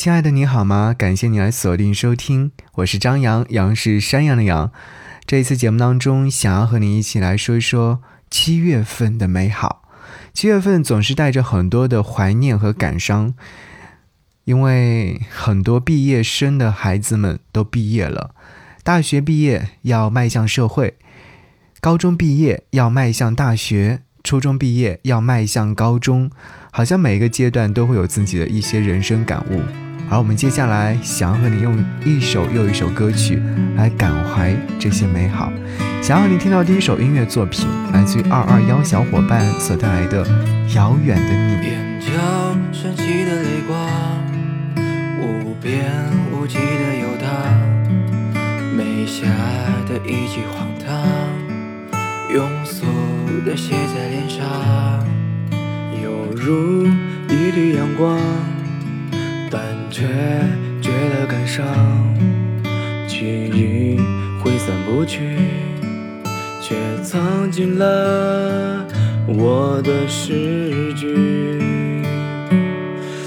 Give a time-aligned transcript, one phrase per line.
[0.00, 0.94] 亲爱的，你好吗？
[0.96, 4.72] 感谢你来锁定收听，我是张扬，杨是山羊的羊。
[5.26, 8.00] 这一次节目当中，想要和你一起来说一说
[8.30, 9.86] 七月份的美好。
[10.32, 13.34] 七月份总是带着很多的怀念和感伤，
[14.44, 18.34] 因为很多毕业生的孩子们都毕业了，
[18.82, 20.94] 大学毕业要迈向社会，
[21.82, 24.00] 高中毕业要迈向大学。
[24.24, 26.30] 初中毕业要迈向高中，
[26.70, 29.89] 好像每一个阶段都会有自己的一些人生感悟。
[30.10, 33.40] 而我们接下来想要和你用一首又一首歌曲
[33.76, 35.52] 来感怀这些美好。
[36.02, 40.24] 想要你听到第一首音乐作品，来自于二二幺小伙伴所带来的
[40.74, 41.54] 《遥远的你》。
[41.62, 42.10] 眼角
[42.72, 43.78] 升起的泪光，
[45.20, 45.86] 无边
[46.32, 47.30] 无际的游荡，
[48.76, 49.26] 眉下
[49.88, 50.90] 的一记荒唐，
[52.34, 52.84] 庸俗。
[53.42, 54.44] 的写在脸上，
[56.02, 56.86] 犹如
[57.30, 58.18] 一缕阳光，
[59.90, 60.06] 却
[60.80, 61.66] 觉得感伤。
[63.08, 63.98] 记忆
[64.42, 65.18] 挥散不去，
[66.62, 68.86] 却藏进了
[69.26, 71.60] 我的诗句。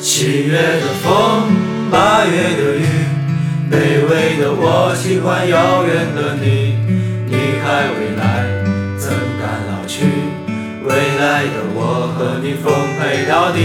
[0.02, 1.52] 七月的风，
[1.92, 2.86] 八月的雨，
[3.70, 6.78] 卑微的我喜欢遥远的你，
[7.28, 8.24] 你还未来。
[8.98, 10.06] 怎敢老去
[10.86, 13.60] 未来的我和你奉陪到底，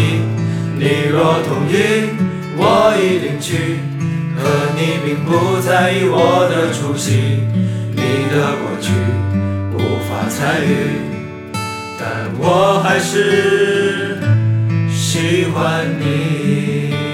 [0.76, 2.10] 你若同意，
[2.58, 3.78] 我一定去。
[4.40, 4.44] 可
[4.76, 7.40] 你并不在意我的出席，
[7.92, 8.92] 你的过去
[9.74, 10.70] 无法参与，
[11.98, 14.20] 但我还是
[14.88, 17.07] 喜欢你。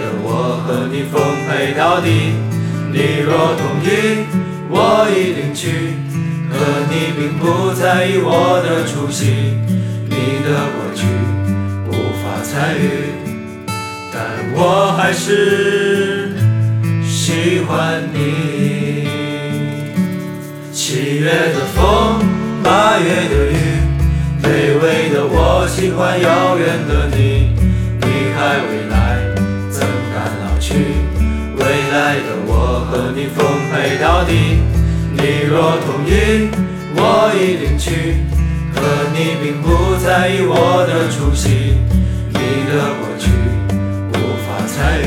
[0.00, 2.08] 的我和你奉陪到底。
[2.92, 3.86] 你若同意，
[4.68, 5.94] 我一定去。
[6.50, 6.54] 可
[6.88, 9.58] 你并不在意我的出席，
[10.08, 11.02] 你的过去
[11.88, 11.90] 无
[12.22, 13.10] 法参与，
[14.12, 14.22] 但
[14.54, 16.30] 我还是
[17.04, 19.08] 喜欢你。
[20.70, 22.22] 七月的风，
[22.62, 23.54] 八月的雨，
[24.40, 24.46] 卑
[24.80, 27.50] 微的我喜欢遥远的你。
[28.00, 28.06] 你
[28.36, 28.38] 还
[28.68, 28.93] 未来，
[30.64, 30.72] 去？
[31.58, 32.50] 未来的我
[32.88, 34.32] 和你奉陪到底。
[35.12, 36.48] 你若同意，
[36.96, 38.16] 我一定去。
[38.74, 38.80] 可
[39.12, 39.66] 你并不
[40.02, 41.76] 在意我的出席，
[42.30, 43.30] 你的过去
[44.12, 44.14] 无
[44.44, 45.06] 法参与，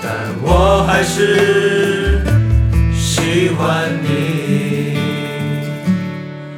[0.00, 0.06] 但
[0.42, 2.22] 我还是
[2.94, 4.96] 喜欢你。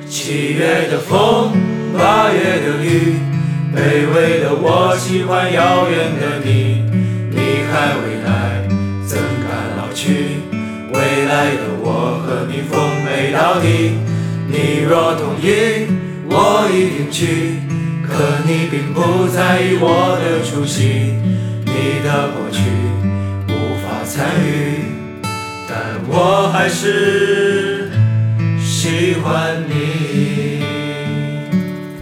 [0.09, 1.53] 七月的风，
[1.99, 3.17] 八月的雨，
[3.75, 6.92] 卑微的我喜欢遥远的你。
[7.73, 8.69] 在未来，
[9.07, 10.43] 怎敢老去？
[10.93, 13.97] 未来的我和你奉陪到底，
[14.47, 15.87] 你若同意，
[16.29, 17.57] 我一定去。
[18.07, 18.13] 可
[18.45, 21.15] 你并不在意我的出席，
[21.65, 22.61] 你的过去
[23.49, 23.51] 无
[23.81, 25.25] 法参与，
[25.67, 25.73] 但
[26.09, 27.91] 我还是
[28.61, 30.32] 喜欢你。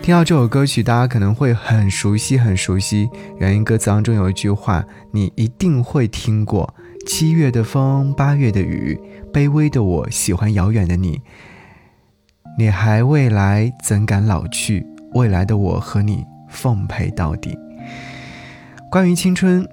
[0.03, 3.09] 听到这首歌曲，大家可能会很熟悉，很熟悉。
[3.39, 6.75] 原因歌词当中有一句话，你一定会听过。
[7.07, 8.99] 七月的风，八月的雨，
[9.33, 11.21] 卑微的我喜欢遥远的你。
[12.59, 14.85] 你还未来，怎敢老去？
[15.15, 17.57] 未来的我和你奉陪到底。
[18.91, 19.67] 关于青春，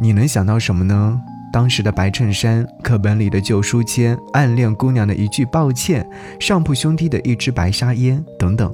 [0.00, 1.20] 你能想到什么呢？
[1.52, 6.08] 当时的白衬衫，课本里的旧书签，暗恋姑娘的一句抱歉，
[6.40, 8.72] 上铺兄弟的一支白沙烟，等等。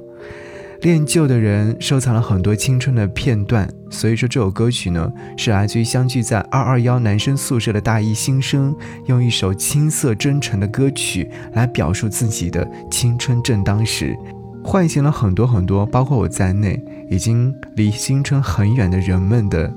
[0.83, 8.73] 恋旧的人收藏了很多青春的片段，所以说这首歌曲呢，是来自于相聚在二二幺男生宿舍的大一新生，
[9.07, 14.17] 用一首青涩真诚的歌曲来表述自己的青春正当时，
[14.63, 16.81] 唤醒了很多很多，包括我在内，
[17.11, 19.73] 已经离青春很远的人们的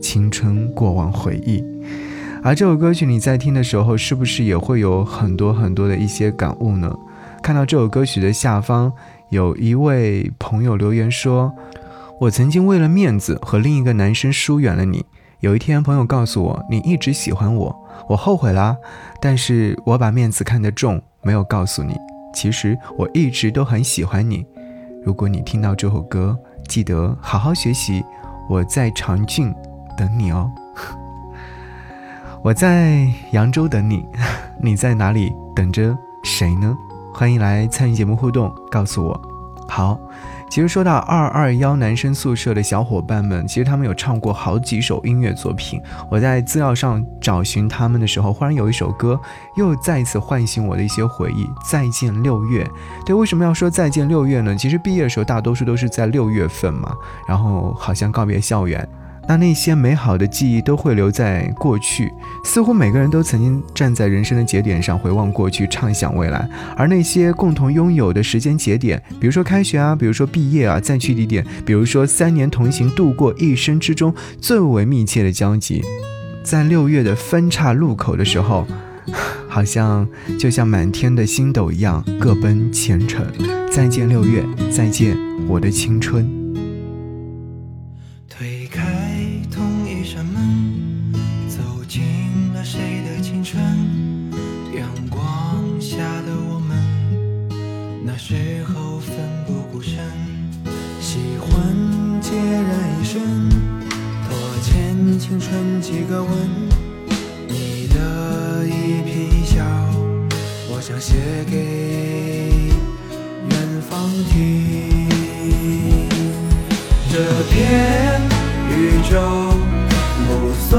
[0.00, 1.62] 青春过往回忆。
[2.42, 6.90] 而这首歌曲你在听的时候，是不是也会有很多很多的一些感悟呢？
[7.42, 8.90] 看到这首歌曲的下方。
[9.30, 11.54] 有一位朋友留言说
[12.20, 15.04] ：“我曾经为了面子和另一个男生疏远了你，
[15.40, 17.76] 有一天，朋友告诉我，你一直喜欢我，
[18.08, 18.76] 我后悔啦。
[19.20, 21.94] 但是我把面子看得重，没有告诉你。
[22.32, 24.46] 其实我一直都很喜欢你。
[25.04, 26.36] 如果你听到这首歌，
[26.66, 28.02] 记得好好学习。
[28.48, 29.54] 我在长郡
[29.96, 30.50] 等你哦。
[32.42, 34.06] 我在扬州等你，
[34.62, 36.74] 你在哪里等着谁呢？
[37.18, 39.20] 欢迎来参与节目互动，告诉我。
[39.66, 39.98] 好。
[40.48, 45.82] 其实说到二二幺男生宿舍的小伙伴们，其实他们有唱过好几首音乐作品。
[46.08, 49.20] 我在资料上找寻他们的时候，忽然有一首歌
[49.56, 51.44] 又再一次唤醒我的一些回忆。
[51.68, 52.64] 再见六月，
[53.04, 54.54] 对，为什么要说再见六月呢？
[54.54, 56.94] 其实毕业的时候大多数都是在六月份嘛，
[57.26, 58.88] 然后好像告别校园。
[59.28, 62.10] 那那些美好的记忆都会留在过去，
[62.44, 66.48] 似乎每个人都曾经站在人生的节点上回望过去，畅想未来。
[66.74, 75.82] 而那些共同拥有的时间节点，比如说开学啊，比如说毕业啊，再去地点，比如说三年同行度过一生之中最为密切的交集，
[76.42, 78.66] 在六月的分岔路口的时候，
[79.46, 80.08] 好像
[80.38, 83.26] 就像满天的星斗一样各奔前程。
[83.70, 85.14] 再见六月，再见
[85.46, 86.47] 我的青春。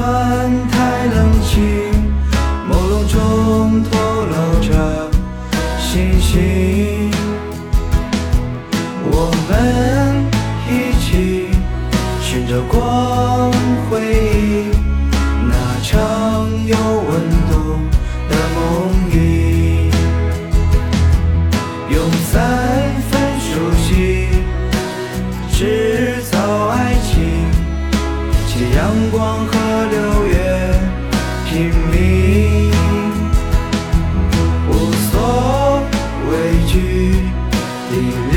[0.00, 1.99] 算太冷清，
[36.80, 37.14] 雨
[37.90, 37.94] 砥
[38.32, 38.36] 砺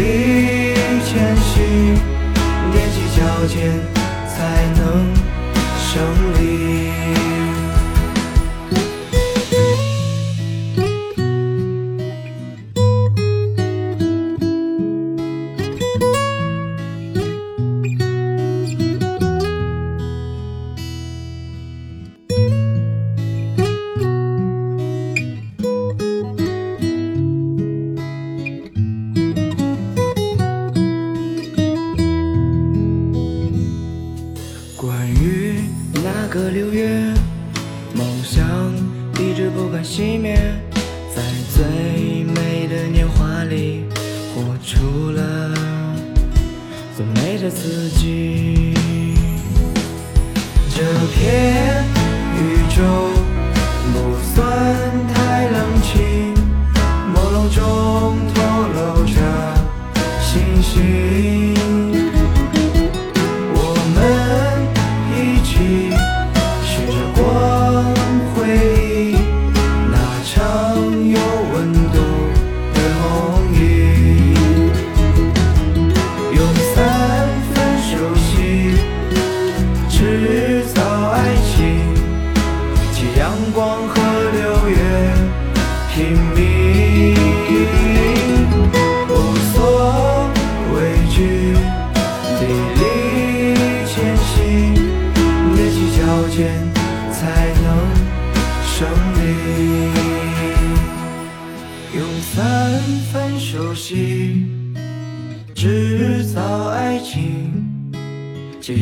[1.06, 1.96] 前行
[2.72, 3.80] 踮起脚尖
[4.28, 4.36] 才
[4.76, 4.82] 能
[5.78, 5.92] 胜
[6.40, 6.83] 利。
[35.24, 35.56] 于
[35.94, 37.14] 那个六月，
[37.94, 38.46] 梦想
[39.18, 40.36] 一直不敢熄灭，
[41.16, 41.22] 在
[41.56, 43.86] 最美的年华里
[44.36, 45.54] 活出了
[46.98, 48.74] 最美的自己。
[50.76, 50.84] 这
[51.16, 51.86] 片
[52.36, 53.13] 宇宙。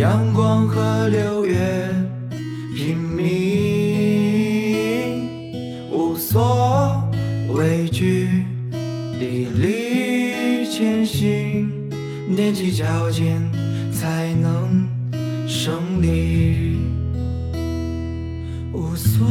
[0.02, 1.88] 阳光和六月，
[2.76, 3.22] 拼命，
[5.92, 7.08] 无所
[7.54, 8.28] 畏惧，
[9.20, 11.70] 砥砺前行，
[12.36, 13.40] 踮起脚尖
[13.94, 14.88] 才能
[15.48, 16.80] 胜利，
[18.74, 19.28] 无所。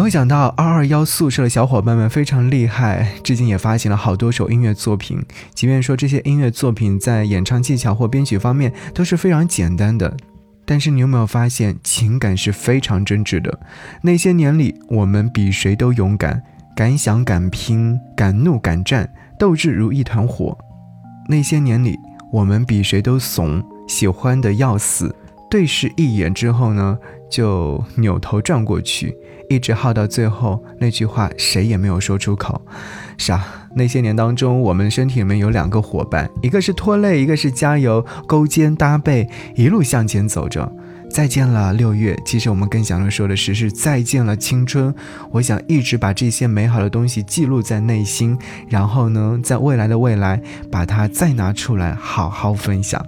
[0.00, 5.22] 没有想到二二幺宿舍的小伙伴们非常厉害，至今也发行了好多首音乐作品。
[5.52, 10.16] 即便说这些音乐作品在演唱技巧或编曲方面都是非常简单的，
[10.64, 13.60] 但是你有没有发现，情感是非常真挚的？
[14.00, 16.42] 那些年里，我们比谁都勇敢，
[16.74, 19.06] 敢想敢拼，敢怒敢战，
[19.38, 20.56] 斗志如一团火。
[21.28, 21.98] 那些年里，
[22.32, 25.14] 我们比谁都怂，喜欢的要死，
[25.50, 26.96] 对视一眼之后呢，
[27.28, 29.14] 就扭头转过去，
[29.48, 32.62] 一直耗到最后，那句话谁也没有说出口。
[33.18, 33.42] 傻，
[33.74, 40.72] 那些年当中，我们身体里面有两个伙伴，一个是拖累，一个是加油，勾肩搭背，一路向前走着。
[41.10, 42.16] 再见了，六月。
[42.24, 44.94] 其实我们更想要说的是，是再见了，青春。
[45.32, 48.38] 我想一直把这些美好的东西记录在内心，
[48.68, 50.40] 然后呢，在未来的未来，
[50.70, 53.04] 把它再拿出来，好好分享。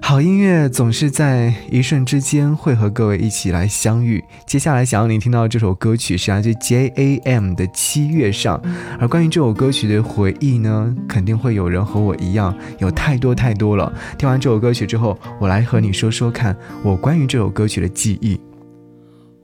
[0.00, 4.24] 好音乐总是在一瞬之间会和各位一起来相遇。
[4.46, 8.58] 接下来想要你听到这首歌曲是来自 J A M 的《七月上》，
[8.98, 13.92] 而关于这首歌曲的回忆呢，肯定会有人和我一样，有太多太多了。
[14.16, 18.40] 听完这首歌曲之后，我来和你说说看我关于这首歌曲的记忆。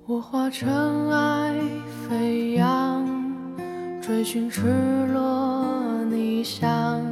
[0.06, 1.54] 我化尘埃
[2.08, 3.06] 飞扬，
[4.00, 4.62] 追寻赤
[5.12, 7.02] 裸逆翔，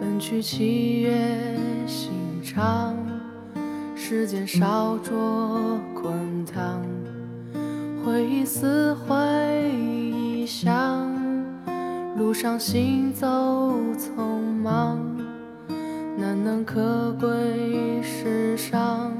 [0.00, 1.12] 奔去七月
[1.86, 2.10] 心。
[2.52, 2.96] 长，
[3.94, 6.82] 时间烧灼滚烫，
[8.04, 9.14] 回忆撕毁
[9.72, 11.08] 臆想，
[12.18, 13.28] 路上行走
[13.96, 14.98] 匆忙，
[16.18, 19.12] 难能可贵世上，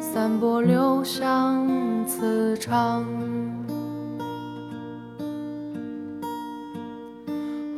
[0.00, 1.64] 散播留香
[2.08, 3.06] 磁场。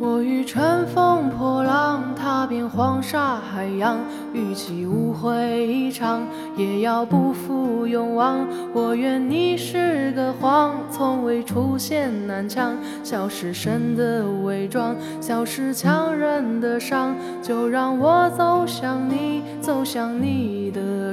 [0.06, 3.96] 我欲乘风破浪，踏遍黄沙海洋，
[4.34, 6.20] 与其误会一场，
[6.58, 8.46] 也要不负勇往。
[8.75, 17.16] 我愿你是个谎，从未出现南墙，笑是神的伪装，笑是强忍的伤。
[17.42, 20.63] 就让我走向你，走向你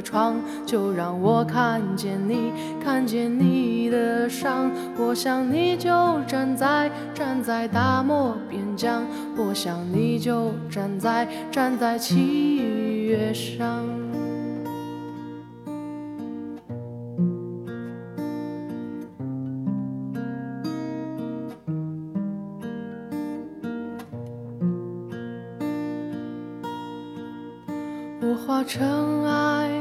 [0.01, 2.51] 窗，就让我看见你，
[2.83, 4.71] 看见你的伤。
[4.97, 5.89] 我想你就
[6.27, 9.03] 站在，站在大漠边疆。
[9.37, 12.57] 我想你就站在站在七
[13.05, 13.85] 月上。
[28.23, 29.80] 我化尘埃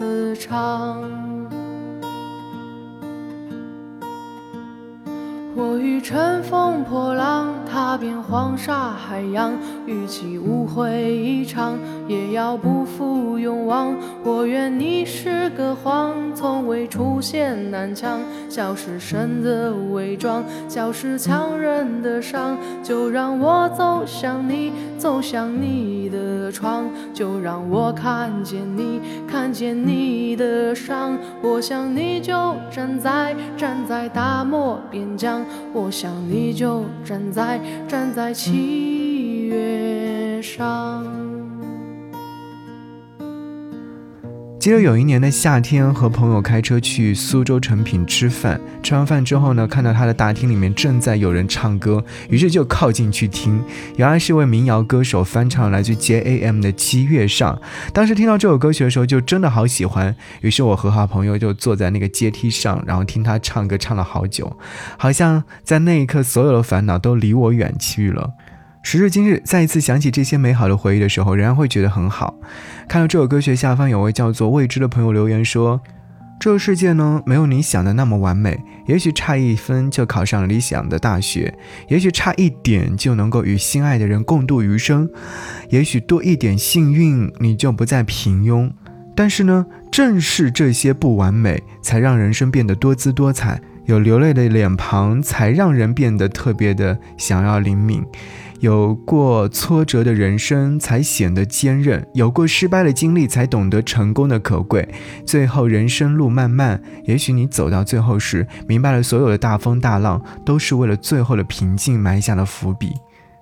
[0.00, 1.02] 磁场。
[5.54, 7.48] 我欲乘风破浪。
[7.70, 9.52] 踏遍黄沙海洋，
[9.86, 11.78] 与其误会一场，
[12.08, 13.94] 也要不负勇往。
[14.24, 22.56] 我愿你是个谎，从未出现南墙，笑是神的伪装，笑是强忍的伤。
[22.82, 26.18] 就让我走向你，走向你的
[26.50, 31.16] 窗，就让我看见你，看见你的伤。
[31.42, 37.60] 我想你就站在，站在大漠边疆，我想你就站在。
[37.88, 41.19] 站在七月上。
[44.60, 48.60] 记得有一年的夏天，和朋友开车去苏州诚品吃饭。
[48.82, 53.58] 吃完饭之后呢，看到他的大厅里面正在有人唱歌，于是就靠近去听。
[53.96, 57.56] 原来是一位民谣歌手翻唱来自 J A M 的《七月上》。
[57.94, 60.14] 当时听到这首歌曲的时候，就真的好喜欢。
[60.42, 64.58] 于是我和好朋友就坐在那个阶梯上，然后听他唱歌，唱了好久，
[64.98, 68.34] 好像在那一刻，所有的烦恼都离我远去了。
[68.82, 72.34] 时至今日，再一次想起这些美好的回忆的时候，仍然会觉得很好。
[72.88, 75.80] 看到这首歌曲下方有位叫做未知的朋友留言说
[76.40, 78.58] ：“这个世界呢，没有你想的那么完美。
[78.86, 81.54] 也许差一分就考上了理想的大学，
[81.88, 85.08] 也许差一点就能够与心爱的人共度余生，
[85.68, 88.72] 也许多一点幸运你就不再平庸。
[89.14, 93.60] 但是呢，正是这些不完美，才让人生变得多姿多彩。
[93.84, 98.02] 有流泪的脸庞，才让人变得特别的想要灵敏。”
[98.60, 104.86] 有过挫折的人生才显得坚韧，有过失败的经历才懂得成功的可贵。
[105.26, 112.92] 最后，人生路漫漫，也许你走到最后时，明白了所有的大风大浪都是为了最后的平静埋下了伏笔。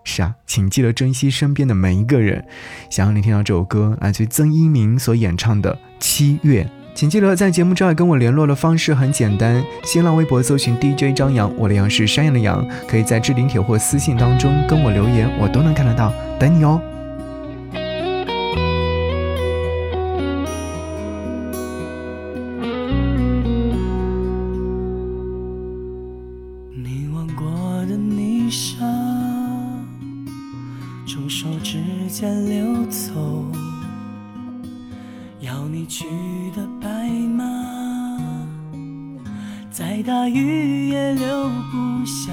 [0.05, 2.45] 是啊，请记得珍惜身边的每一个人。
[2.89, 6.63] 想让你听到这首歌，来自曾一鸣所演唱的《七月》。
[6.99, 16.83] 请记得在节目之外跟我联络的方式很简单，新浪微博搜寻 DJ 张扬，我的杨是山羊的羊，可以在置顶帖或私信当中跟我留言，我都能看得到，等你哦。
[35.89, 36.05] 去
[36.55, 37.45] 的白马，
[39.71, 42.31] 再大雨也留不下。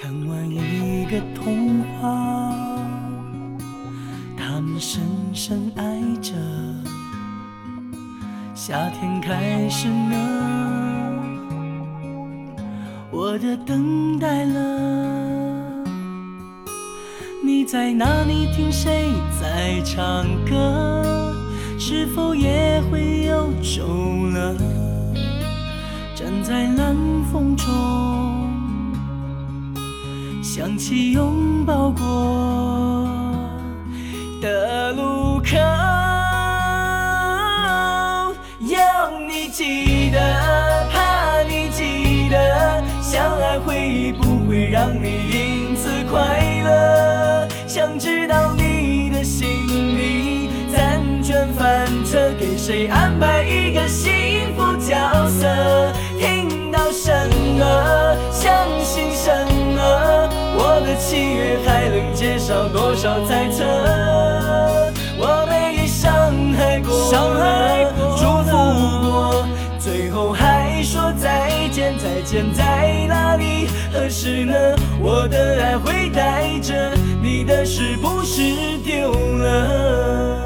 [0.00, 2.54] 看完一个童话，
[4.36, 5.02] 他们深
[5.32, 6.32] 深爱着，
[8.54, 11.12] 夏天开始了。
[13.10, 15.84] 我的等待了，
[17.44, 21.13] 你在哪里听谁在唱歌？
[21.86, 24.56] 是否也会有愁了？
[26.14, 28.48] 站在冷风中，
[30.42, 32.02] 想起拥抱过
[52.66, 54.96] 谁安排一个幸福角
[55.28, 55.46] 色？
[56.18, 57.12] 听到什
[57.58, 58.50] 么，相
[58.82, 59.30] 信什
[59.76, 59.82] 么？
[60.56, 63.62] 我的七月还能减少多少猜测？
[65.18, 66.90] 我没伤害过，
[68.16, 68.56] 祝福
[69.10, 69.46] 过，
[69.78, 73.68] 最后还说再见，再见在哪里？
[73.92, 74.54] 何时呢？
[75.02, 78.40] 我的爱会带着你的，是不是
[78.82, 80.43] 丢了？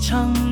[0.00, 0.49] 唱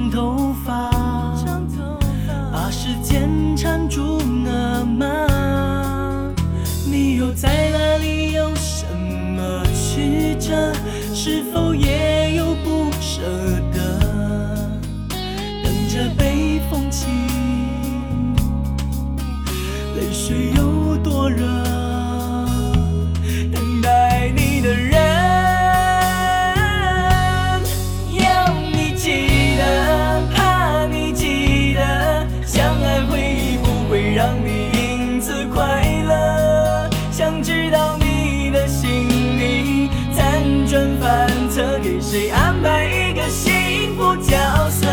[42.11, 44.35] 谁安排一个幸福角
[44.71, 44.87] 色？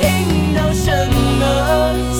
[0.00, 0.92] 听到什
[1.40, 2.15] 么，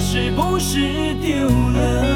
[0.00, 2.09] 是不是丢了？